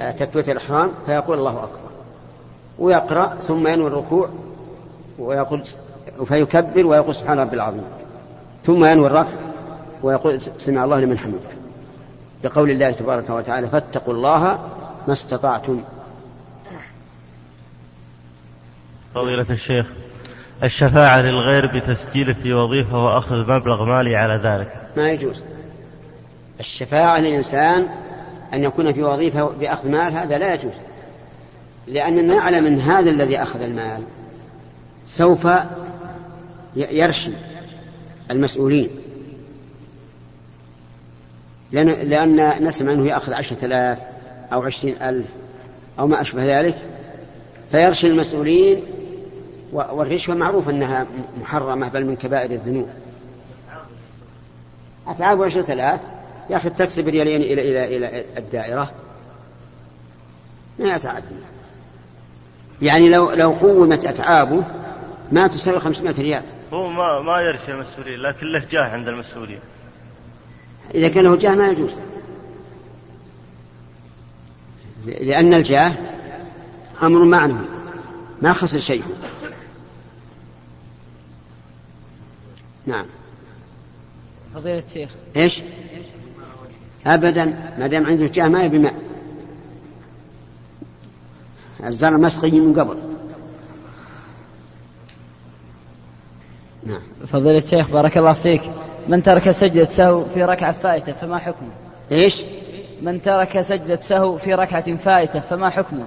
آه، 0.00 0.10
تكبيرة 0.10 0.50
الإحرام 0.50 0.92
فيقول 1.06 1.38
الله 1.38 1.64
أكبر. 1.64 1.90
ويقرأ 2.78 3.34
ثم 3.34 3.66
ينوي 3.66 3.86
الركوع 3.86 4.28
ويقول 5.18 5.62
فيكبر 6.24 6.86
ويقول 6.86 7.14
سبحان 7.14 7.38
ربي 7.38 7.56
العظيم. 7.56 7.84
ثم 8.64 8.84
ينوي 8.84 9.06
الرفع 9.06 9.36
ويقول 10.02 10.40
سمع 10.40 10.84
الله 10.84 11.00
لمن 11.00 11.18
حمده. 11.18 11.38
بقول 12.44 12.70
الله 12.70 12.90
تبارك 12.90 13.30
وتعالى 13.30 13.68
فاتقوا 13.68 14.14
الله 14.14 14.58
ما 15.06 15.12
استطعتم. 15.12 15.84
فضيلة 19.14 19.46
الشيخ 19.50 19.86
الشفاعة 20.62 21.22
للغير 21.22 21.66
بتسجيله 21.66 22.32
في 22.32 22.52
وظيفة 22.52 22.98
وأخذ 23.04 23.36
مبلغ 23.36 23.84
مالي 23.84 24.16
على 24.16 24.40
ذلك. 24.44 24.72
ما 24.96 25.10
يجوز. 25.10 25.42
الشفاعة 26.60 27.18
للإنسان 27.18 27.86
أن 28.54 28.64
يكون 28.64 28.92
في 28.92 29.02
وظيفة 29.02 29.44
بأخذ 29.60 29.88
مال 29.88 30.12
هذا 30.12 30.38
لا 30.38 30.54
يجوز. 30.54 30.74
لأننا 31.86 32.34
نعلم 32.34 32.66
أن 32.66 32.80
هذا 32.80 33.10
الذي 33.10 33.42
أخذ 33.42 33.62
المال. 33.62 34.02
سوف 35.06 35.46
يرشي 36.76 37.30
المسؤولين. 38.30 38.90
لأن, 41.72 42.64
نسمع 42.64 42.92
أنه 42.92 43.06
يأخذ 43.06 43.32
عشرة 43.32 43.64
آلاف 43.64 43.98
أو 44.52 44.62
عشرين 44.62 45.02
ألف 45.02 45.26
أو 45.98 46.06
ما 46.06 46.20
أشبه 46.20 46.60
ذلك 46.60 46.78
فيرشي 47.70 48.06
المسؤولين 48.06 48.82
والرشوة 49.72 50.34
معروف 50.34 50.68
أنها 50.68 51.06
محرمة 51.40 51.88
بل 51.88 52.06
من 52.06 52.16
كبائر 52.16 52.50
الذنوب. 52.50 52.88
أتعاب 55.06 55.42
عشرة 55.42 55.72
آلاف 55.72 56.00
يا 56.50 56.56
أخي 56.56 56.70
تكسب 56.70 57.08
ريالين 57.08 57.42
إلى 57.42 57.70
إلى 57.70 57.96
إلى 57.96 58.24
الدائرة. 58.38 58.90
ما 60.78 60.94
يتعب. 60.94 61.22
يعني 62.82 63.08
لو 63.08 63.30
لو 63.30 63.50
قومت 63.50 64.04
أتعابه 64.04 64.62
ما 65.32 65.48
تساوي 65.48 65.80
500 65.80 66.14
ريال. 66.18 66.42
هو 66.72 66.88
ما 66.88 67.20
ما 67.20 67.40
يرشي 67.40 67.72
المسؤولين 67.72 68.20
لكن 68.20 68.46
له 68.46 68.66
جاه 68.70 68.82
عند 68.82 69.08
المسؤولين 69.08 69.60
إذا 70.94 71.08
كان 71.08 71.24
له 71.24 71.36
جاه 71.36 71.54
ما 71.54 71.68
يجوز. 71.68 71.96
لأن 75.06 75.54
الجاه 75.54 75.94
أمر 77.02 77.24
معنوي 77.24 77.66
ما 78.42 78.52
خسر 78.52 78.78
شيء. 78.78 79.04
نعم. 82.86 83.06
فضيلة 84.54 84.78
الشيخ. 84.78 85.10
إيش؟ 85.36 85.62
ابدا 87.06 87.44
ما 87.78 87.86
دام 87.86 88.06
عنده 88.06 88.26
جاه 88.26 88.48
ما 88.48 88.64
يبي 88.64 88.78
ماء. 88.78 89.02
الزرع 91.84 92.16
مسقي 92.16 92.50
من 92.50 92.80
قبل. 92.80 93.09
نعم 96.90 97.00
فضيلة 97.32 97.58
الشيخ 97.58 97.90
بارك 97.90 98.18
الله 98.18 98.32
فيك 98.32 98.62
من 99.08 99.22
ترك 99.22 99.50
سجدة 99.50 99.84
سهو 99.84 100.24
في 100.24 100.44
ركعة 100.44 100.72
فائتة 100.72 101.12
فما 101.12 101.38
حكمه؟ 101.38 101.70
إيش؟ 102.12 102.42
من 103.02 103.22
ترك 103.22 103.60
سجدة 103.60 104.00
سهو 104.00 104.36
في 104.36 104.54
ركعة 104.54 104.96
فائتة 104.96 105.40
فما 105.40 105.70
حكمه؟ 105.70 106.04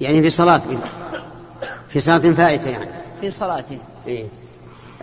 يعني 0.00 0.22
في 0.22 0.30
صلاة 0.30 0.60
في 1.88 2.00
صلاة 2.00 2.18
فائتة 2.18 2.70
يعني 2.70 2.90
في 3.20 3.30
صلاته 3.30 3.78
إيه؟ 4.06 4.24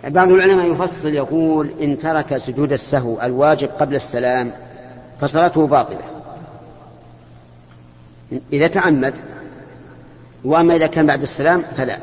بعض 0.04 0.28
العلماء 0.28 0.72
يفصل 0.72 1.08
يقول 1.08 1.70
إن 1.80 1.98
ترك 1.98 2.36
سجود 2.36 2.72
السهو 2.72 3.22
الواجب 3.22 3.68
قبل 3.68 3.94
السلام 3.94 4.52
فصلاته 5.20 5.66
باطلة 5.66 6.00
إذا 8.52 8.66
تعمد 8.66 9.14
وأما 10.44 10.76
إذا 10.76 10.86
كان 10.86 11.06
بعد 11.06 11.22
السلام 11.22 11.62
فلا 11.76 11.98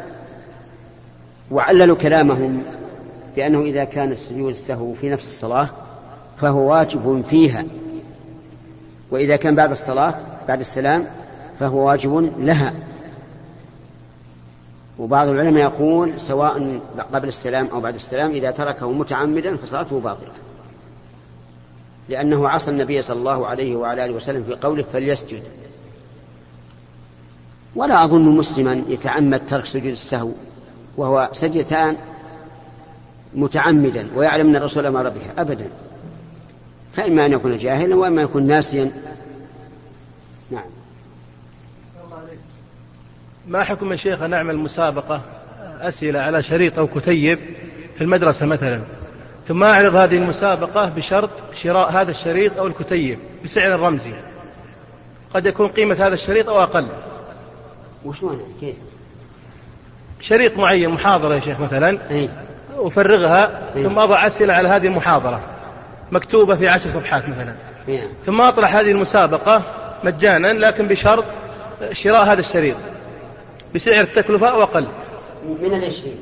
وعللوا 1.51 1.95
كلامهم 1.95 2.63
بأنه 3.35 3.61
إذا 3.61 3.83
كان 3.83 4.11
السجود 4.11 4.49
السهو 4.49 4.93
في 4.93 5.09
نفس 5.09 5.25
الصلاة 5.25 5.69
فهو 6.41 6.71
واجب 6.71 7.23
فيها. 7.29 7.65
وإذا 9.11 9.35
كان 9.35 9.55
بعد 9.55 9.71
الصلاة 9.71 10.15
بعد 10.47 10.59
السلام 10.59 11.07
فهو 11.59 11.87
واجب 11.87 12.33
لها. 12.39 12.73
وبعض 14.99 15.27
العلماء 15.27 15.63
يقول 15.63 16.21
سواء 16.21 16.81
قبل 17.13 17.27
السلام 17.27 17.67
أو 17.67 17.79
بعد 17.79 17.95
السلام 17.95 18.31
إذا 18.31 18.51
تركه 18.51 18.91
متعمدا 18.91 19.57
فصلاته 19.57 19.99
باطلة. 19.99 20.31
لأنه 22.09 22.49
عصى 22.49 22.71
النبي 22.71 23.01
صلى 23.01 23.17
الله 23.19 23.47
عليه 23.47 23.75
وعلى 23.75 24.05
آله 24.05 24.13
وسلم 24.13 24.43
في 24.43 24.55
قوله 24.55 24.83
فليسجد. 24.83 25.43
ولا 27.75 28.03
أظن 28.03 28.37
مسلما 28.37 28.83
يتعمد 28.87 29.41
ترك 29.47 29.65
سجود 29.65 29.85
السهو 29.85 30.31
وهو 30.99 31.29
سجدتان 31.33 31.97
متعمدا 33.35 34.07
ويعلم 34.15 34.47
أن 34.47 34.55
الرسول 34.55 34.85
أمر 34.85 35.09
بها 35.09 35.33
أبدا. 35.37 35.69
فإما 36.93 37.25
أن 37.25 37.31
يكون 37.31 37.57
جاهلا 37.57 37.95
وإما 37.95 38.21
يكون 38.21 38.47
ناسيا. 38.47 38.91
نعم. 40.51 40.63
ما 43.47 43.63
حكم 43.63 43.91
الشيخ 43.91 44.21
أن 44.21 44.29
نعمل 44.29 44.57
مسابقة 44.57 45.21
أسئلة 45.79 46.19
على 46.19 46.43
شريط 46.43 46.79
أو 46.79 46.87
كتيب 46.87 47.39
في 47.95 48.01
المدرسة 48.03 48.45
مثلا 48.45 48.81
ثم 49.47 49.63
أعرض 49.63 49.95
هذه 49.95 50.17
المسابقة 50.17 50.89
بشرط 50.89 51.29
شراء 51.53 51.91
هذا 51.91 52.11
الشريط 52.11 52.57
أو 52.57 52.67
الكتيب 52.67 53.19
بسعر 53.43 53.79
رمزي؟ 53.79 54.13
قد 55.33 55.45
يكون 55.45 55.67
قيمة 55.67 55.95
هذا 55.95 56.13
الشريط 56.13 56.49
أو 56.49 56.63
أقل؟ 56.63 56.87
وشلون؟ 58.05 58.41
كيف؟ 58.59 58.75
شريط 60.21 60.57
معين 60.57 60.89
محاضرة 60.89 61.35
يا 61.35 61.39
شيخ 61.39 61.59
مثلا 61.59 61.97
إيه؟ 62.11 62.29
أفرغها 62.75 63.61
إيه؟ 63.75 63.83
ثم 63.83 63.99
أضع 63.99 64.27
أسئلة 64.27 64.53
على 64.53 64.69
هذه 64.69 64.87
المحاضرة 64.87 65.41
مكتوبة 66.11 66.55
في 66.55 66.67
عشر 66.67 66.89
صفحات 66.89 67.29
مثلا 67.29 67.55
إيه؟ 67.87 68.07
ثم 68.25 68.41
أطرح 68.41 68.75
هذه 68.75 68.91
المسابقة 68.91 69.63
مجانا 70.03 70.53
لكن 70.53 70.87
بشرط 70.87 71.25
شراء 71.91 72.23
هذا 72.23 72.39
الشريط 72.39 72.75
بسعر 73.75 74.01
التكلفة 74.01 74.47
أو 74.47 74.63
أقل 74.63 74.87
من 75.61 75.73
العشرين 75.73 76.17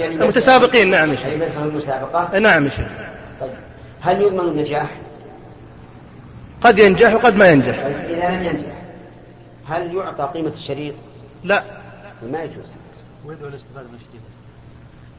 المتسابقين 0.00 0.90
نعم 0.90 1.10
يا 1.10 1.16
شيخ 1.16 1.26
يدخل 1.26 1.62
المسابقة؟ 1.62 2.38
نعم 2.38 2.64
يا 2.64 2.70
شيخ 2.70 2.86
طيب 3.40 3.50
هل 4.00 4.22
يضمن 4.22 4.40
النجاح؟ 4.48 4.86
قد 6.60 6.78
ينجح 6.78 7.14
وقد 7.14 7.36
ما 7.36 7.48
ينجح 7.48 7.84
طيب 7.84 7.96
إذا 8.10 8.28
لم 8.28 8.42
ينجح 8.42 8.82
هل 9.68 9.94
يعطى 9.96 10.30
قيمة 10.34 10.52
الشريط؟ 10.54 10.94
لا 11.44 11.64
ما 12.30 12.42
يجوز. 12.42 12.72
ويدعو 13.24 13.48
الاستفادة 13.48 13.88
من 13.88 13.94
الشريط 13.94 14.22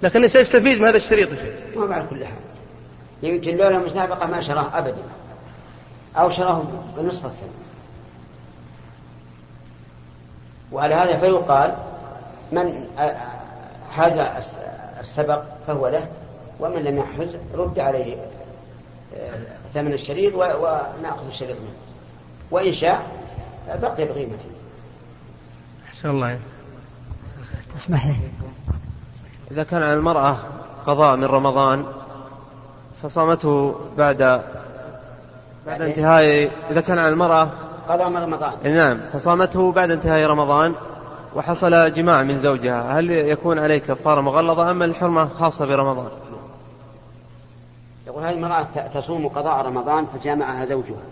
لكن 0.01 0.27
سيستفيد 0.27 0.81
من 0.81 0.87
هذا 0.87 0.97
الشريط 0.97 1.31
يا 1.31 1.35
شيخ. 1.35 1.77
ما 1.77 1.85
بعد 1.85 2.07
كل 2.07 2.25
حال. 2.25 2.37
يمكن 3.23 3.57
لولا 3.57 3.77
المسابقة 3.77 4.25
ما 4.25 4.41
شراه 4.41 4.77
أبدا. 4.77 5.03
أو 6.15 6.29
شراه 6.29 6.63
بنصف 6.97 7.25
السنة. 7.25 7.49
وعلى 10.71 10.95
هذا 10.95 11.19
فيقال 11.19 11.75
من 12.51 12.87
حاز 13.91 14.13
السبق 14.99 15.43
فهو 15.67 15.87
له 15.87 16.07
ومن 16.59 16.83
لم 16.83 16.97
يحز 16.97 17.35
رد 17.53 17.79
عليه 17.79 18.15
ثمن 19.73 19.93
الشريط 19.93 20.35
ونأخذ 20.35 21.27
الشريط 21.27 21.57
منه. 21.57 21.73
وإن 22.51 22.71
شاء 22.71 23.07
بقي 23.67 24.05
بقيمته. 24.05 24.49
أحسن 25.87 26.09
الله 26.09 26.39
اسمح 27.77 28.07
لي. 28.07 28.15
إذا 29.51 29.63
كان 29.63 29.83
على 29.83 29.93
المرأة 29.93 30.37
قضاء 30.87 31.15
من 31.15 31.23
رمضان 31.23 31.85
فصامته 33.03 33.75
بعد 33.97 34.41
بعد 35.67 35.81
انتهاء 35.81 36.51
إذا 36.71 36.81
كان 36.81 36.99
على 36.99 37.09
المرأة 37.09 37.49
قضاء 37.89 38.09
من 38.09 38.17
رمضان. 38.17 38.53
نعم 38.63 38.99
فصامته 39.13 39.71
بعد 39.71 39.91
انتهاء 39.91 40.25
رمضان 40.25 40.75
وحصل 41.35 41.93
جماع 41.93 42.23
من 42.23 42.39
زوجها. 42.39 42.99
هل 42.99 43.11
يكون 43.11 43.59
عليه 43.59 43.77
كفارة 43.77 44.21
مغلظة 44.21 44.71
أم 44.71 44.83
الحرمة 44.83 45.27
خاصة 45.27 45.65
برمضان؟ 45.65 46.11
يقول 48.07 48.23
هذه 48.23 48.33
المرأة 48.33 48.63
تصوم 48.93 49.27
قضاء 49.27 49.65
رمضان 49.65 50.05
فجامعها 50.05 50.65
زوجها. 50.65 51.03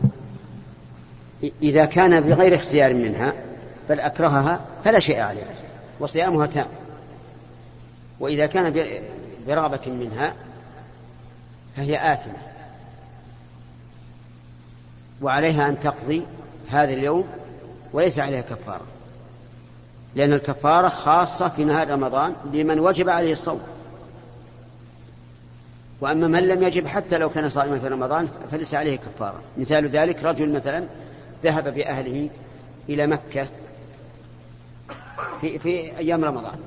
إذا 1.62 1.86
كان 1.86 2.22
بغير 2.22 2.56
اختيار 2.56 2.94
منها 2.94 3.34
بل 3.90 4.00
أكرهها 4.00 4.60
فلا 4.84 5.00
شيء 5.00 5.20
عليها 5.20 5.46
وصيامها 6.00 6.48
تام. 6.48 6.68
وإذا 8.20 8.46
كان 8.46 8.74
برغبة 9.48 9.88
منها 9.88 10.34
فهي 11.76 12.14
آثمة. 12.14 12.38
وعليها 15.22 15.70
أن 15.70 15.80
تقضي 15.80 16.26
هذا 16.70 16.94
اليوم 16.94 17.28
وليس 17.94 18.20
عليها 18.20 18.42
كفارة. 18.42 18.86
لأن 20.16 20.34
الكفارة 20.34 20.90
خاصة 20.90 21.50
في 21.50 21.64
نهار 21.64 21.90
رمضان 21.90 22.36
لمن 22.54 22.80
وجب 22.80 23.10
عليه 23.10 23.32
الصوم. 23.32 23.62
وأما 26.02 26.28
من 26.28 26.48
لم 26.48 26.64
يجب 26.64 26.88
حتى 26.88 27.18
لو 27.18 27.30
كان 27.30 27.50
صائما 27.50 27.80
في 27.80 27.88
رمضان 27.88 28.28
فليس 28.52 28.76
عليه 28.76 28.98
كفارة. 28.98 29.42
مثال 29.58 29.90
ذلك 29.90 30.24
رجل 30.24 30.54
مثلا 30.54 30.88
ذهب 31.44 31.74
بأهله 31.74 32.30
إلى 32.90 33.08
مكة 33.08 33.48
في, 35.42 35.60
في 35.60 35.98
أيام 35.98 36.26
رمضان. 36.26 36.60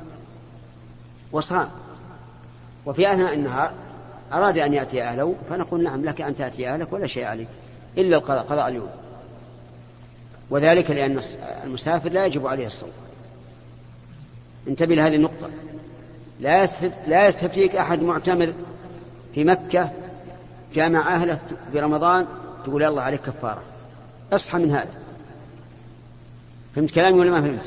وصام. 1.33 1.69
وفي 2.87 3.13
أثناء 3.13 3.35
النهار 3.35 3.73
أراد 4.33 4.59
أن 4.59 4.75
يأتي 4.75 5.03
أهله 5.03 5.35
فنقول 5.51 5.83
نعم 5.83 6.05
لك 6.05 6.21
أن 6.21 6.37
تأتي 6.37 6.69
أهلك 6.69 6.93
ولا 6.93 7.07
شيء 7.07 7.25
عليك 7.25 7.49
إلا 7.99 8.17
القضاء 8.17 8.43
قضاء 8.43 8.69
اليوم. 8.69 8.91
وذلك 10.51 10.91
لأن 10.91 11.21
المسافر 11.65 12.11
لا 12.11 12.27
يجب 12.27 12.47
عليه 12.47 12.67
الصوم. 12.67 12.91
انتبه 14.69 14.95
لهذه 14.95 15.17
النقطة. 15.17 15.51
لا 16.41 16.67
لا 17.07 17.29
يستفتيك 17.29 17.77
أحد 17.77 18.03
معتمر 18.03 18.53
في 19.35 19.45
مكة 19.45 19.91
جامع 20.75 21.15
أهله 21.15 21.39
في 21.73 21.81
رمضان 21.81 22.27
تقول 22.65 22.83
يا 22.83 22.89
الله 22.89 23.03
عليك 23.03 23.21
كفارة. 23.21 23.63
أصحى 24.33 24.59
من 24.59 24.71
هذا. 24.71 24.95
فهمت 26.75 26.91
كلامي 26.91 27.21
ولا 27.21 27.31
ما 27.31 27.41
فهمت؟ 27.41 27.61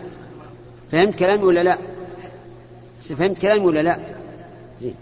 فهمت 0.92 1.16
كلامي 1.16 1.44
ولا 1.44 1.64
لا؟ 1.64 1.78
فهمت 3.02 3.40
كلامي 3.40 3.66
ولا 3.66 3.80
لا؟ 3.80 3.98
زين. 4.82 4.96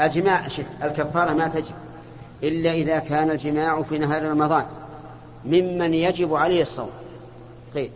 الجماع 0.00 0.46
الكفارة 0.82 1.32
ما 1.32 1.48
تجب 1.48 1.74
إلا 2.42 2.72
إذا 2.72 2.98
كان 2.98 3.30
الجماع 3.30 3.82
في 3.82 3.98
نهار 3.98 4.22
رمضان 4.22 4.66
ممن 5.44 5.94
يجب 5.94 6.34
عليه 6.34 6.62
الصوم. 6.62 6.90
قيد 7.74 7.90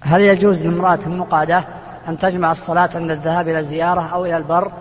هل 0.00 0.20
يجوز 0.20 0.62
لامرأة 0.62 0.98
المقعدة 1.06 1.64
أن 2.08 2.18
تجمع 2.18 2.50
الصلاة 2.50 2.90
عند 2.94 3.10
الذهاب 3.10 3.48
إلى 3.48 3.58
الزيارة 3.58 4.00
أو 4.00 4.24
إلى 4.24 4.36
البر 4.36 4.72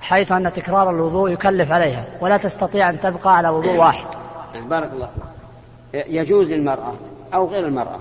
حيث 0.00 0.32
أن 0.32 0.52
تكرار 0.52 0.90
الوضوء 0.90 1.30
يكلف 1.30 1.72
عليها 1.72 2.04
ولا 2.20 2.36
تستطيع 2.36 2.90
أن 2.90 3.00
تبقى 3.00 3.36
على 3.36 3.48
وضوء 3.48 3.76
واحد؟ 3.76 4.06
بارك 4.68 4.92
الله 4.92 5.10
يجوز 5.94 6.46
للمرأة 6.46 6.92
أو 7.34 7.46
غير 7.46 7.66
المرأة 7.66 7.98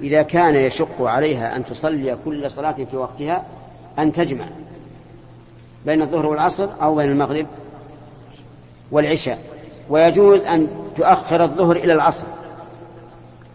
إذا 0.00 0.22
كان 0.22 0.54
يشق 0.54 1.02
عليها 1.02 1.56
أن 1.56 1.64
تصلي 1.64 2.18
كل 2.24 2.50
صلاة 2.50 2.72
في 2.90 2.96
وقتها 2.96 3.44
أن 3.98 4.12
تجمع 4.12 4.44
بين 5.86 6.02
الظهر 6.02 6.26
والعصر 6.26 6.68
أو 6.82 6.94
بين 6.94 7.10
المغرب 7.10 7.46
والعشاء. 8.90 9.38
ويجوز 9.90 10.40
أن 10.40 10.68
تؤخر 10.96 11.42
الظهر 11.44 11.76
إلى 11.76 11.92
العصر 11.92 12.26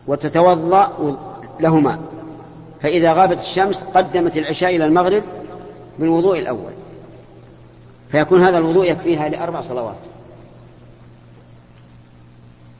وتتوضأ 0.07 1.17
لهما. 1.59 1.99
فإذا 2.81 3.13
غابت 3.13 3.39
الشمس 3.39 3.83
قدمت 3.83 4.37
العشاء 4.37 4.75
إلى 4.75 4.85
المغرب 4.85 5.23
بالوضوء 5.99 6.39
الأول. 6.39 6.71
فيكون 8.11 8.41
هذا 8.41 8.57
الوضوء 8.57 8.85
يكفيها 8.91 9.29
لأربع 9.29 9.61
صلوات. 9.61 9.95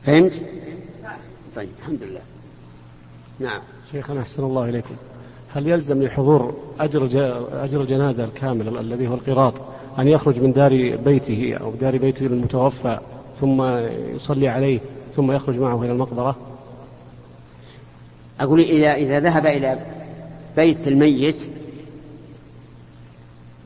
فهمت؟ 0.06 0.42
طيب 1.56 1.68
الحمد 1.78 2.02
لله. 2.02 2.20
نعم. 3.40 3.60
شيخنا 3.92 4.20
أحسن 4.20 4.44
الله 4.44 4.68
إليكم. 4.68 4.94
هل 5.54 5.68
يلزم 5.68 6.02
لحضور 6.02 6.54
أجر 6.80 7.04
أجر 7.64 7.80
الجنازة 7.80 8.24
الكامل 8.24 8.78
الذي 8.78 9.08
هو 9.08 9.14
القراط 9.14 9.54
أن 9.98 10.08
يخرج 10.08 10.40
من 10.40 10.52
دار 10.52 10.96
بيته 10.96 11.56
أو 11.60 11.70
دار 11.70 11.96
بيته 11.96 12.26
المتوفى 12.26 12.98
ثم 13.40 13.62
يصلي 14.14 14.48
عليه 14.48 14.80
ثم 15.12 15.32
يخرج 15.32 15.58
معه 15.58 15.82
إلى 15.82 15.92
المقبرة؟ 15.92 16.36
أقول 18.40 18.60
إذا 18.60 18.94
إذا 18.94 19.20
ذهب 19.20 19.46
إلى 19.46 19.78
بيت 20.56 20.88
الميت 20.88 21.48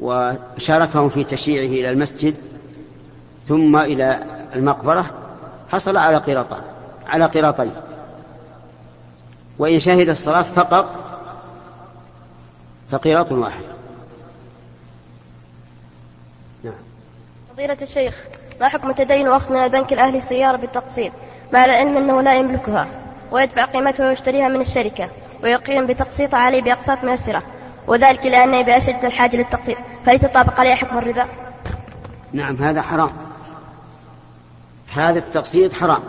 وشاركهم 0.01 1.09
في 1.09 1.25
تشييعه 1.25 1.73
إلى 1.73 1.91
المسجد 1.91 2.35
ثم 3.47 3.77
إلى 3.77 4.25
المقبرة 4.55 5.24
حصل 5.73 5.97
على 5.97 6.17
قراطان 6.17 6.61
على 7.07 7.25
قراطين. 7.25 7.73
وإن 9.59 9.79
شهد 9.79 10.09
الصلاة 10.09 10.43
فقط 10.43 10.95
فقراط 12.91 13.33
واحد. 13.33 13.65
نعم. 16.65 16.75
فضيلة 17.53 17.77
الشيخ 17.83 18.25
ما 18.61 18.69
حكم 18.69 18.93
تدين 18.93 19.29
أخذ 19.29 19.53
من 19.53 19.65
البنك 19.65 19.93
الأهلي 19.93 20.21
سيارة 20.21 20.57
بالتقسيط؟ 20.57 21.13
مع 21.53 21.65
العلم 21.65 21.97
أنه 21.97 22.21
لا 22.21 22.35
يملكها 22.35 22.87
ويدفع 23.31 23.65
قيمتها 23.65 24.09
ويشتريها 24.09 24.49
من 24.49 24.61
الشركة 24.61 25.09
ويقيم 25.43 25.87
بتقسيط 25.87 26.35
عليه 26.35 26.63
بأقساط 26.63 27.05
ميسرة 27.05 27.43
وذلك 27.87 28.27
لأنه 28.27 28.63
بأشد 28.63 29.05
الحاجة 29.05 29.37
للتقسيط. 29.37 29.79
فهل 30.07 30.19
تطابق 30.19 30.61
عليه 30.61 30.75
حكم 30.75 30.99
الربا؟ 30.99 31.27
نعم 32.33 32.57
هذا 32.57 32.83
حرام. 32.83 33.24
هذا 34.95 35.19
التقسيط 35.19 35.73
حرام. 35.73 36.03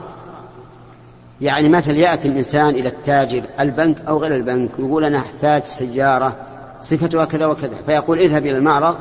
يعني 1.41 1.69
مثل 1.69 1.91
يأتي 1.91 2.27
الإنسان 2.27 2.69
إلى 2.69 2.89
التاجر 2.89 3.43
البنك 3.59 3.97
أو 4.07 4.17
غير 4.17 4.35
البنك 4.35 4.69
ويقول 4.79 5.03
أنا 5.03 5.17
أحتاج 5.17 5.63
سيارة 5.63 6.35
صفتها 6.83 7.25
كذا 7.25 7.45
وكذا 7.45 7.75
فيقول 7.85 8.19
اذهب 8.19 8.45
إلى 8.45 8.57
المعرض 8.57 8.95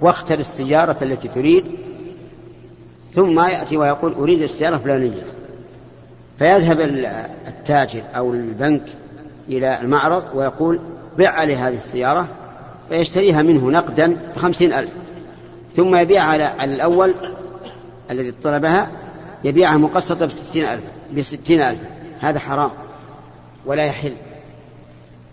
واختر 0.00 0.38
السيارة 0.38 0.96
التي 1.02 1.28
تريد 1.28 1.64
ثم 3.14 3.40
يأتي 3.40 3.76
ويقول 3.76 4.12
أريد 4.12 4.42
السيارة 4.42 4.74
الفلانية. 4.74 5.22
فيذهب 6.38 6.80
التاجر 7.48 8.02
أو 8.16 8.32
البنك 8.32 8.82
إلى 9.48 9.80
المعرض 9.80 10.24
ويقول 10.34 10.80
بع 11.18 11.28
علي 11.28 11.56
هذه 11.56 11.76
السيارة 11.76 12.28
فيشتريها 12.88 13.42
منه 13.42 13.70
نقدا 13.70 14.16
بخمسين 14.36 14.72
ألف 14.72 14.90
ثم 15.76 15.96
يبيع 15.96 16.22
على 16.22 16.64
الأول 16.64 17.14
الذي 18.10 18.32
طلبها 18.32 18.88
يبيعها 19.44 19.76
مقسطة 19.76 20.26
بستين 20.26 20.68
ألف 20.68 20.84
بستين 21.16 21.60
ألف. 21.60 21.80
هذا 22.20 22.38
حرام. 22.38 22.70
ولا 23.66 23.84
يحل. 23.84 24.16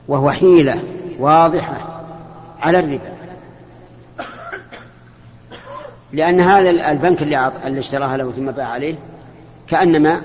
وهو 0.08 0.32
حيلة 0.32 0.84
واضحة 1.20 2.04
على 2.60 2.80
الربا. 2.80 3.12
لأن 6.14 6.40
هذا 6.40 6.70
البنك 6.70 7.22
اللي, 7.22 7.52
اللي 7.66 7.80
اشتراها 7.80 8.18
له 8.18 8.32
ثم 8.32 8.52
باع 8.52 8.68
عليه 8.68 8.96
كأنما 9.68 10.22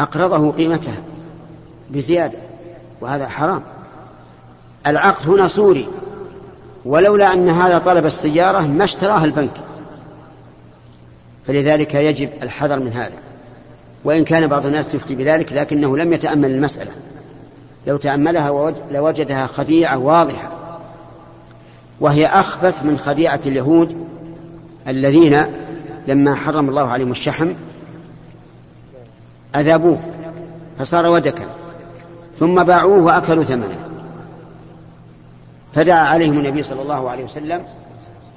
أقرضه 0.00 0.52
قيمتها 0.52 0.96
بزيادة 1.90 2.38
وهذا 3.00 3.28
حرام. 3.28 3.62
العقد 4.86 5.28
هنا 5.28 5.48
صوري 5.48 5.88
ولولا 6.84 7.34
أن 7.34 7.48
هذا 7.48 7.78
طلب 7.78 8.06
السيارة 8.06 8.60
ما 8.60 8.84
اشتراها 8.84 9.24
البنك. 9.24 9.67
فلذلك 11.48 11.94
يجب 11.94 12.30
الحذر 12.42 12.80
من 12.80 12.92
هذا. 12.92 13.16
وإن 14.04 14.24
كان 14.24 14.46
بعض 14.46 14.66
الناس 14.66 14.94
يفتي 14.94 15.14
بذلك 15.14 15.52
لكنه 15.52 15.96
لم 15.96 16.12
يتأمل 16.12 16.50
المسألة. 16.50 16.90
لو 17.86 17.96
تأملها 17.96 18.74
لوجدها 18.90 19.46
خديعة 19.46 19.98
واضحة. 19.98 20.50
وهي 22.00 22.26
أخبث 22.26 22.84
من 22.84 22.98
خديعة 22.98 23.40
اليهود 23.46 24.06
الذين 24.88 25.44
لما 26.06 26.34
حرم 26.34 26.68
الله 26.68 26.88
عليهم 26.88 27.10
الشحم 27.10 27.52
أذابوه 29.56 30.00
فصار 30.78 31.06
ودكا. 31.06 31.46
ثم 32.38 32.64
باعوه 32.64 33.04
وأكلوا 33.04 33.44
ثمنه. 33.44 33.78
فدعا 35.74 36.06
عليهم 36.06 36.38
النبي 36.38 36.62
صلى 36.62 36.82
الله 36.82 37.10
عليه 37.10 37.24
وسلم 37.24 37.64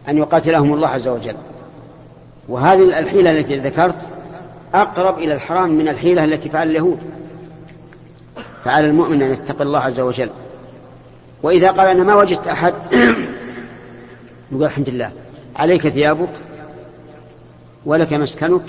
أن 0.10 0.17
يقاتلهم 0.17 0.74
الله 0.74 0.88
عز 0.88 1.08
وجل. 1.08 1.36
وهذه 2.52 3.00
الحيلة 3.00 3.32
التي 3.32 3.60
ذكرت 3.60 3.98
أقرب 4.74 5.20
إلى 5.20 5.34
الحرام 5.34 5.70
من 5.70 5.88
الحيلة 5.88 6.24
التي 6.24 6.50
فعل 6.50 6.70
اليهود. 6.70 7.00
فعلى 8.64 8.88
المؤمن 8.88 9.22
أن 9.22 9.32
يتقي 9.32 9.64
الله 9.64 9.80
عز 9.80 10.00
وجل. 10.00 10.30
وإذا 11.44 11.72
قال 11.72 11.88
أنا 11.88 12.04
ما 12.04 12.16
وجدت 12.16 12.48
أحد 12.48 12.74
يقول 14.52 14.64
الحمد 14.64 14.90
لله 14.90 15.12
عليك 15.56 15.88
ثيابك 15.90 16.30
ولك 17.86 18.14
مسكنك 18.14 18.62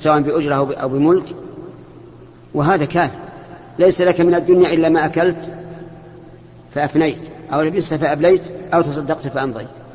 سواء 0.00 0.20
بأجرة 0.20 0.74
أو 0.74 0.88
بملك. 0.88 1.24
وهذا 2.54 2.84
كافي 2.84 3.16
ليس 3.78 4.00
لك 4.00 4.20
من 4.20 4.34
الدنيا 4.34 4.72
إلا 4.72 4.88
ما 4.88 5.04
أكلت 5.04 5.48
فأفنيت 6.74 7.18
أو 7.52 7.62
لبست 7.62 7.94
فأبليت 7.94 8.42
أو 8.74 8.82
تصدقت 8.82 9.28
فأمضيت. 9.28 9.85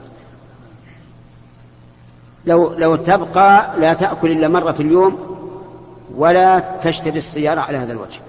لو 2.46 2.74
لو 2.74 2.96
تبقى 2.96 3.80
لا 3.80 3.94
تأكل 3.94 4.32
إلا 4.32 4.48
مرة 4.48 4.72
في 4.72 4.84
اليوم 4.84 5.18
ولا 6.16 6.78
تشتري 6.82 7.18
السيارة 7.18 7.62
على 7.62 7.78
هذا 7.78 7.94
الوجه. 7.94 8.20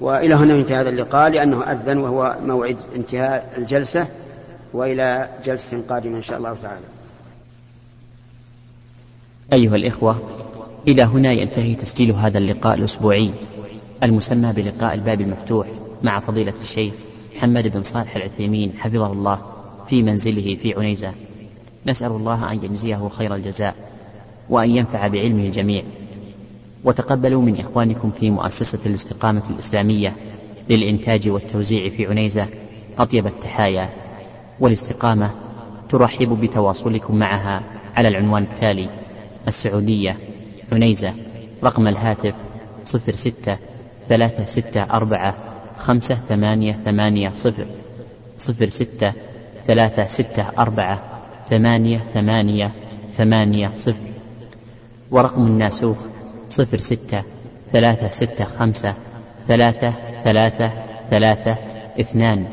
وإلى 0.00 0.34
هنا 0.34 0.54
انتهى 0.54 0.76
هذا 0.76 0.88
اللقاء 0.88 1.30
لأنه 1.30 1.62
أذن 1.62 1.98
وهو 1.98 2.36
موعد 2.46 2.76
انتهاء 2.96 3.54
الجلسة 3.58 4.06
وإلى 4.72 5.28
جلسة 5.44 5.82
قادمة 5.88 6.16
إن 6.16 6.22
شاء 6.22 6.38
الله 6.38 6.56
تعالى. 6.62 6.86
أيها 9.52 9.76
الإخوة 9.76 10.20
إلى 10.88 11.02
هنا 11.02 11.32
ينتهي 11.32 11.74
تسجيل 11.74 12.10
هذا 12.12 12.38
اللقاء 12.38 12.74
الأسبوعي 12.74 13.30
المسمى 14.02 14.52
بلقاء 14.52 14.94
الباب 14.94 15.20
المفتوح 15.20 15.66
مع 16.02 16.20
فضيلة 16.20 16.54
الشيخ 16.62 16.94
محمد 17.36 17.68
بن 17.68 17.82
صالح 17.82 18.16
العثيمين 18.16 18.72
حفظه 18.78 19.12
الله 19.12 19.38
في 19.88 20.02
منزله 20.02 20.54
في 20.54 20.74
عنيزة. 20.76 21.12
نسأل 21.86 22.10
الله 22.10 22.52
أن 22.52 22.64
يجزيه 22.64 23.08
خير 23.08 23.34
الجزاء 23.34 23.74
وأن 24.50 24.70
ينفع 24.70 25.06
بعلمه 25.08 25.44
الجميع. 25.44 25.82
وتقبلوا 26.84 27.42
من 27.42 27.60
إخوانكم 27.60 28.10
في 28.10 28.30
مؤسسة 28.30 28.90
الاستقامة 28.90 29.42
الإسلامية 29.50 30.12
للإنتاج 30.68 31.28
والتوزيع 31.28 31.88
في 31.90 32.06
عنيزة 32.06 32.46
أطيب 32.98 33.26
التحايا 33.26 33.90
والاستقامة 34.60 35.30
ترحب 35.88 36.28
بتواصلكم 36.40 37.16
معها 37.16 37.62
على 37.94 38.08
العنوان 38.08 38.42
التالي 38.42 38.88
السعودية 39.48 40.16
عنيزة 40.72 41.14
رقم 41.64 41.88
الهاتف 41.88 42.34
06 42.84 43.56
364 44.08 45.32
5880 45.78 47.32
06 48.38 49.12
364 49.66 51.15
ثمانية 51.48 51.98
ثمانية 51.98 52.72
ثمانية 53.12 53.70
صفر. 53.74 54.10
ورقم 55.10 55.46
الناسوخ 55.46 55.96
صفر 56.48 56.78
ستة 56.78 57.22
ثلاثة 57.72 58.10
ستة 58.10 58.44
خمسة 58.44 58.94
ثلاثة 59.48 59.92
ثلاثة 60.24 60.72
ثلاثة 61.10 61.56
اثنان. 62.00 62.46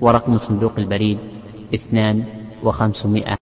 ورقم 0.00 0.38
صندوق 0.38 0.72
البريد 0.78 1.18
اثنان 1.74 2.24
وخمسمائة. 2.62 3.32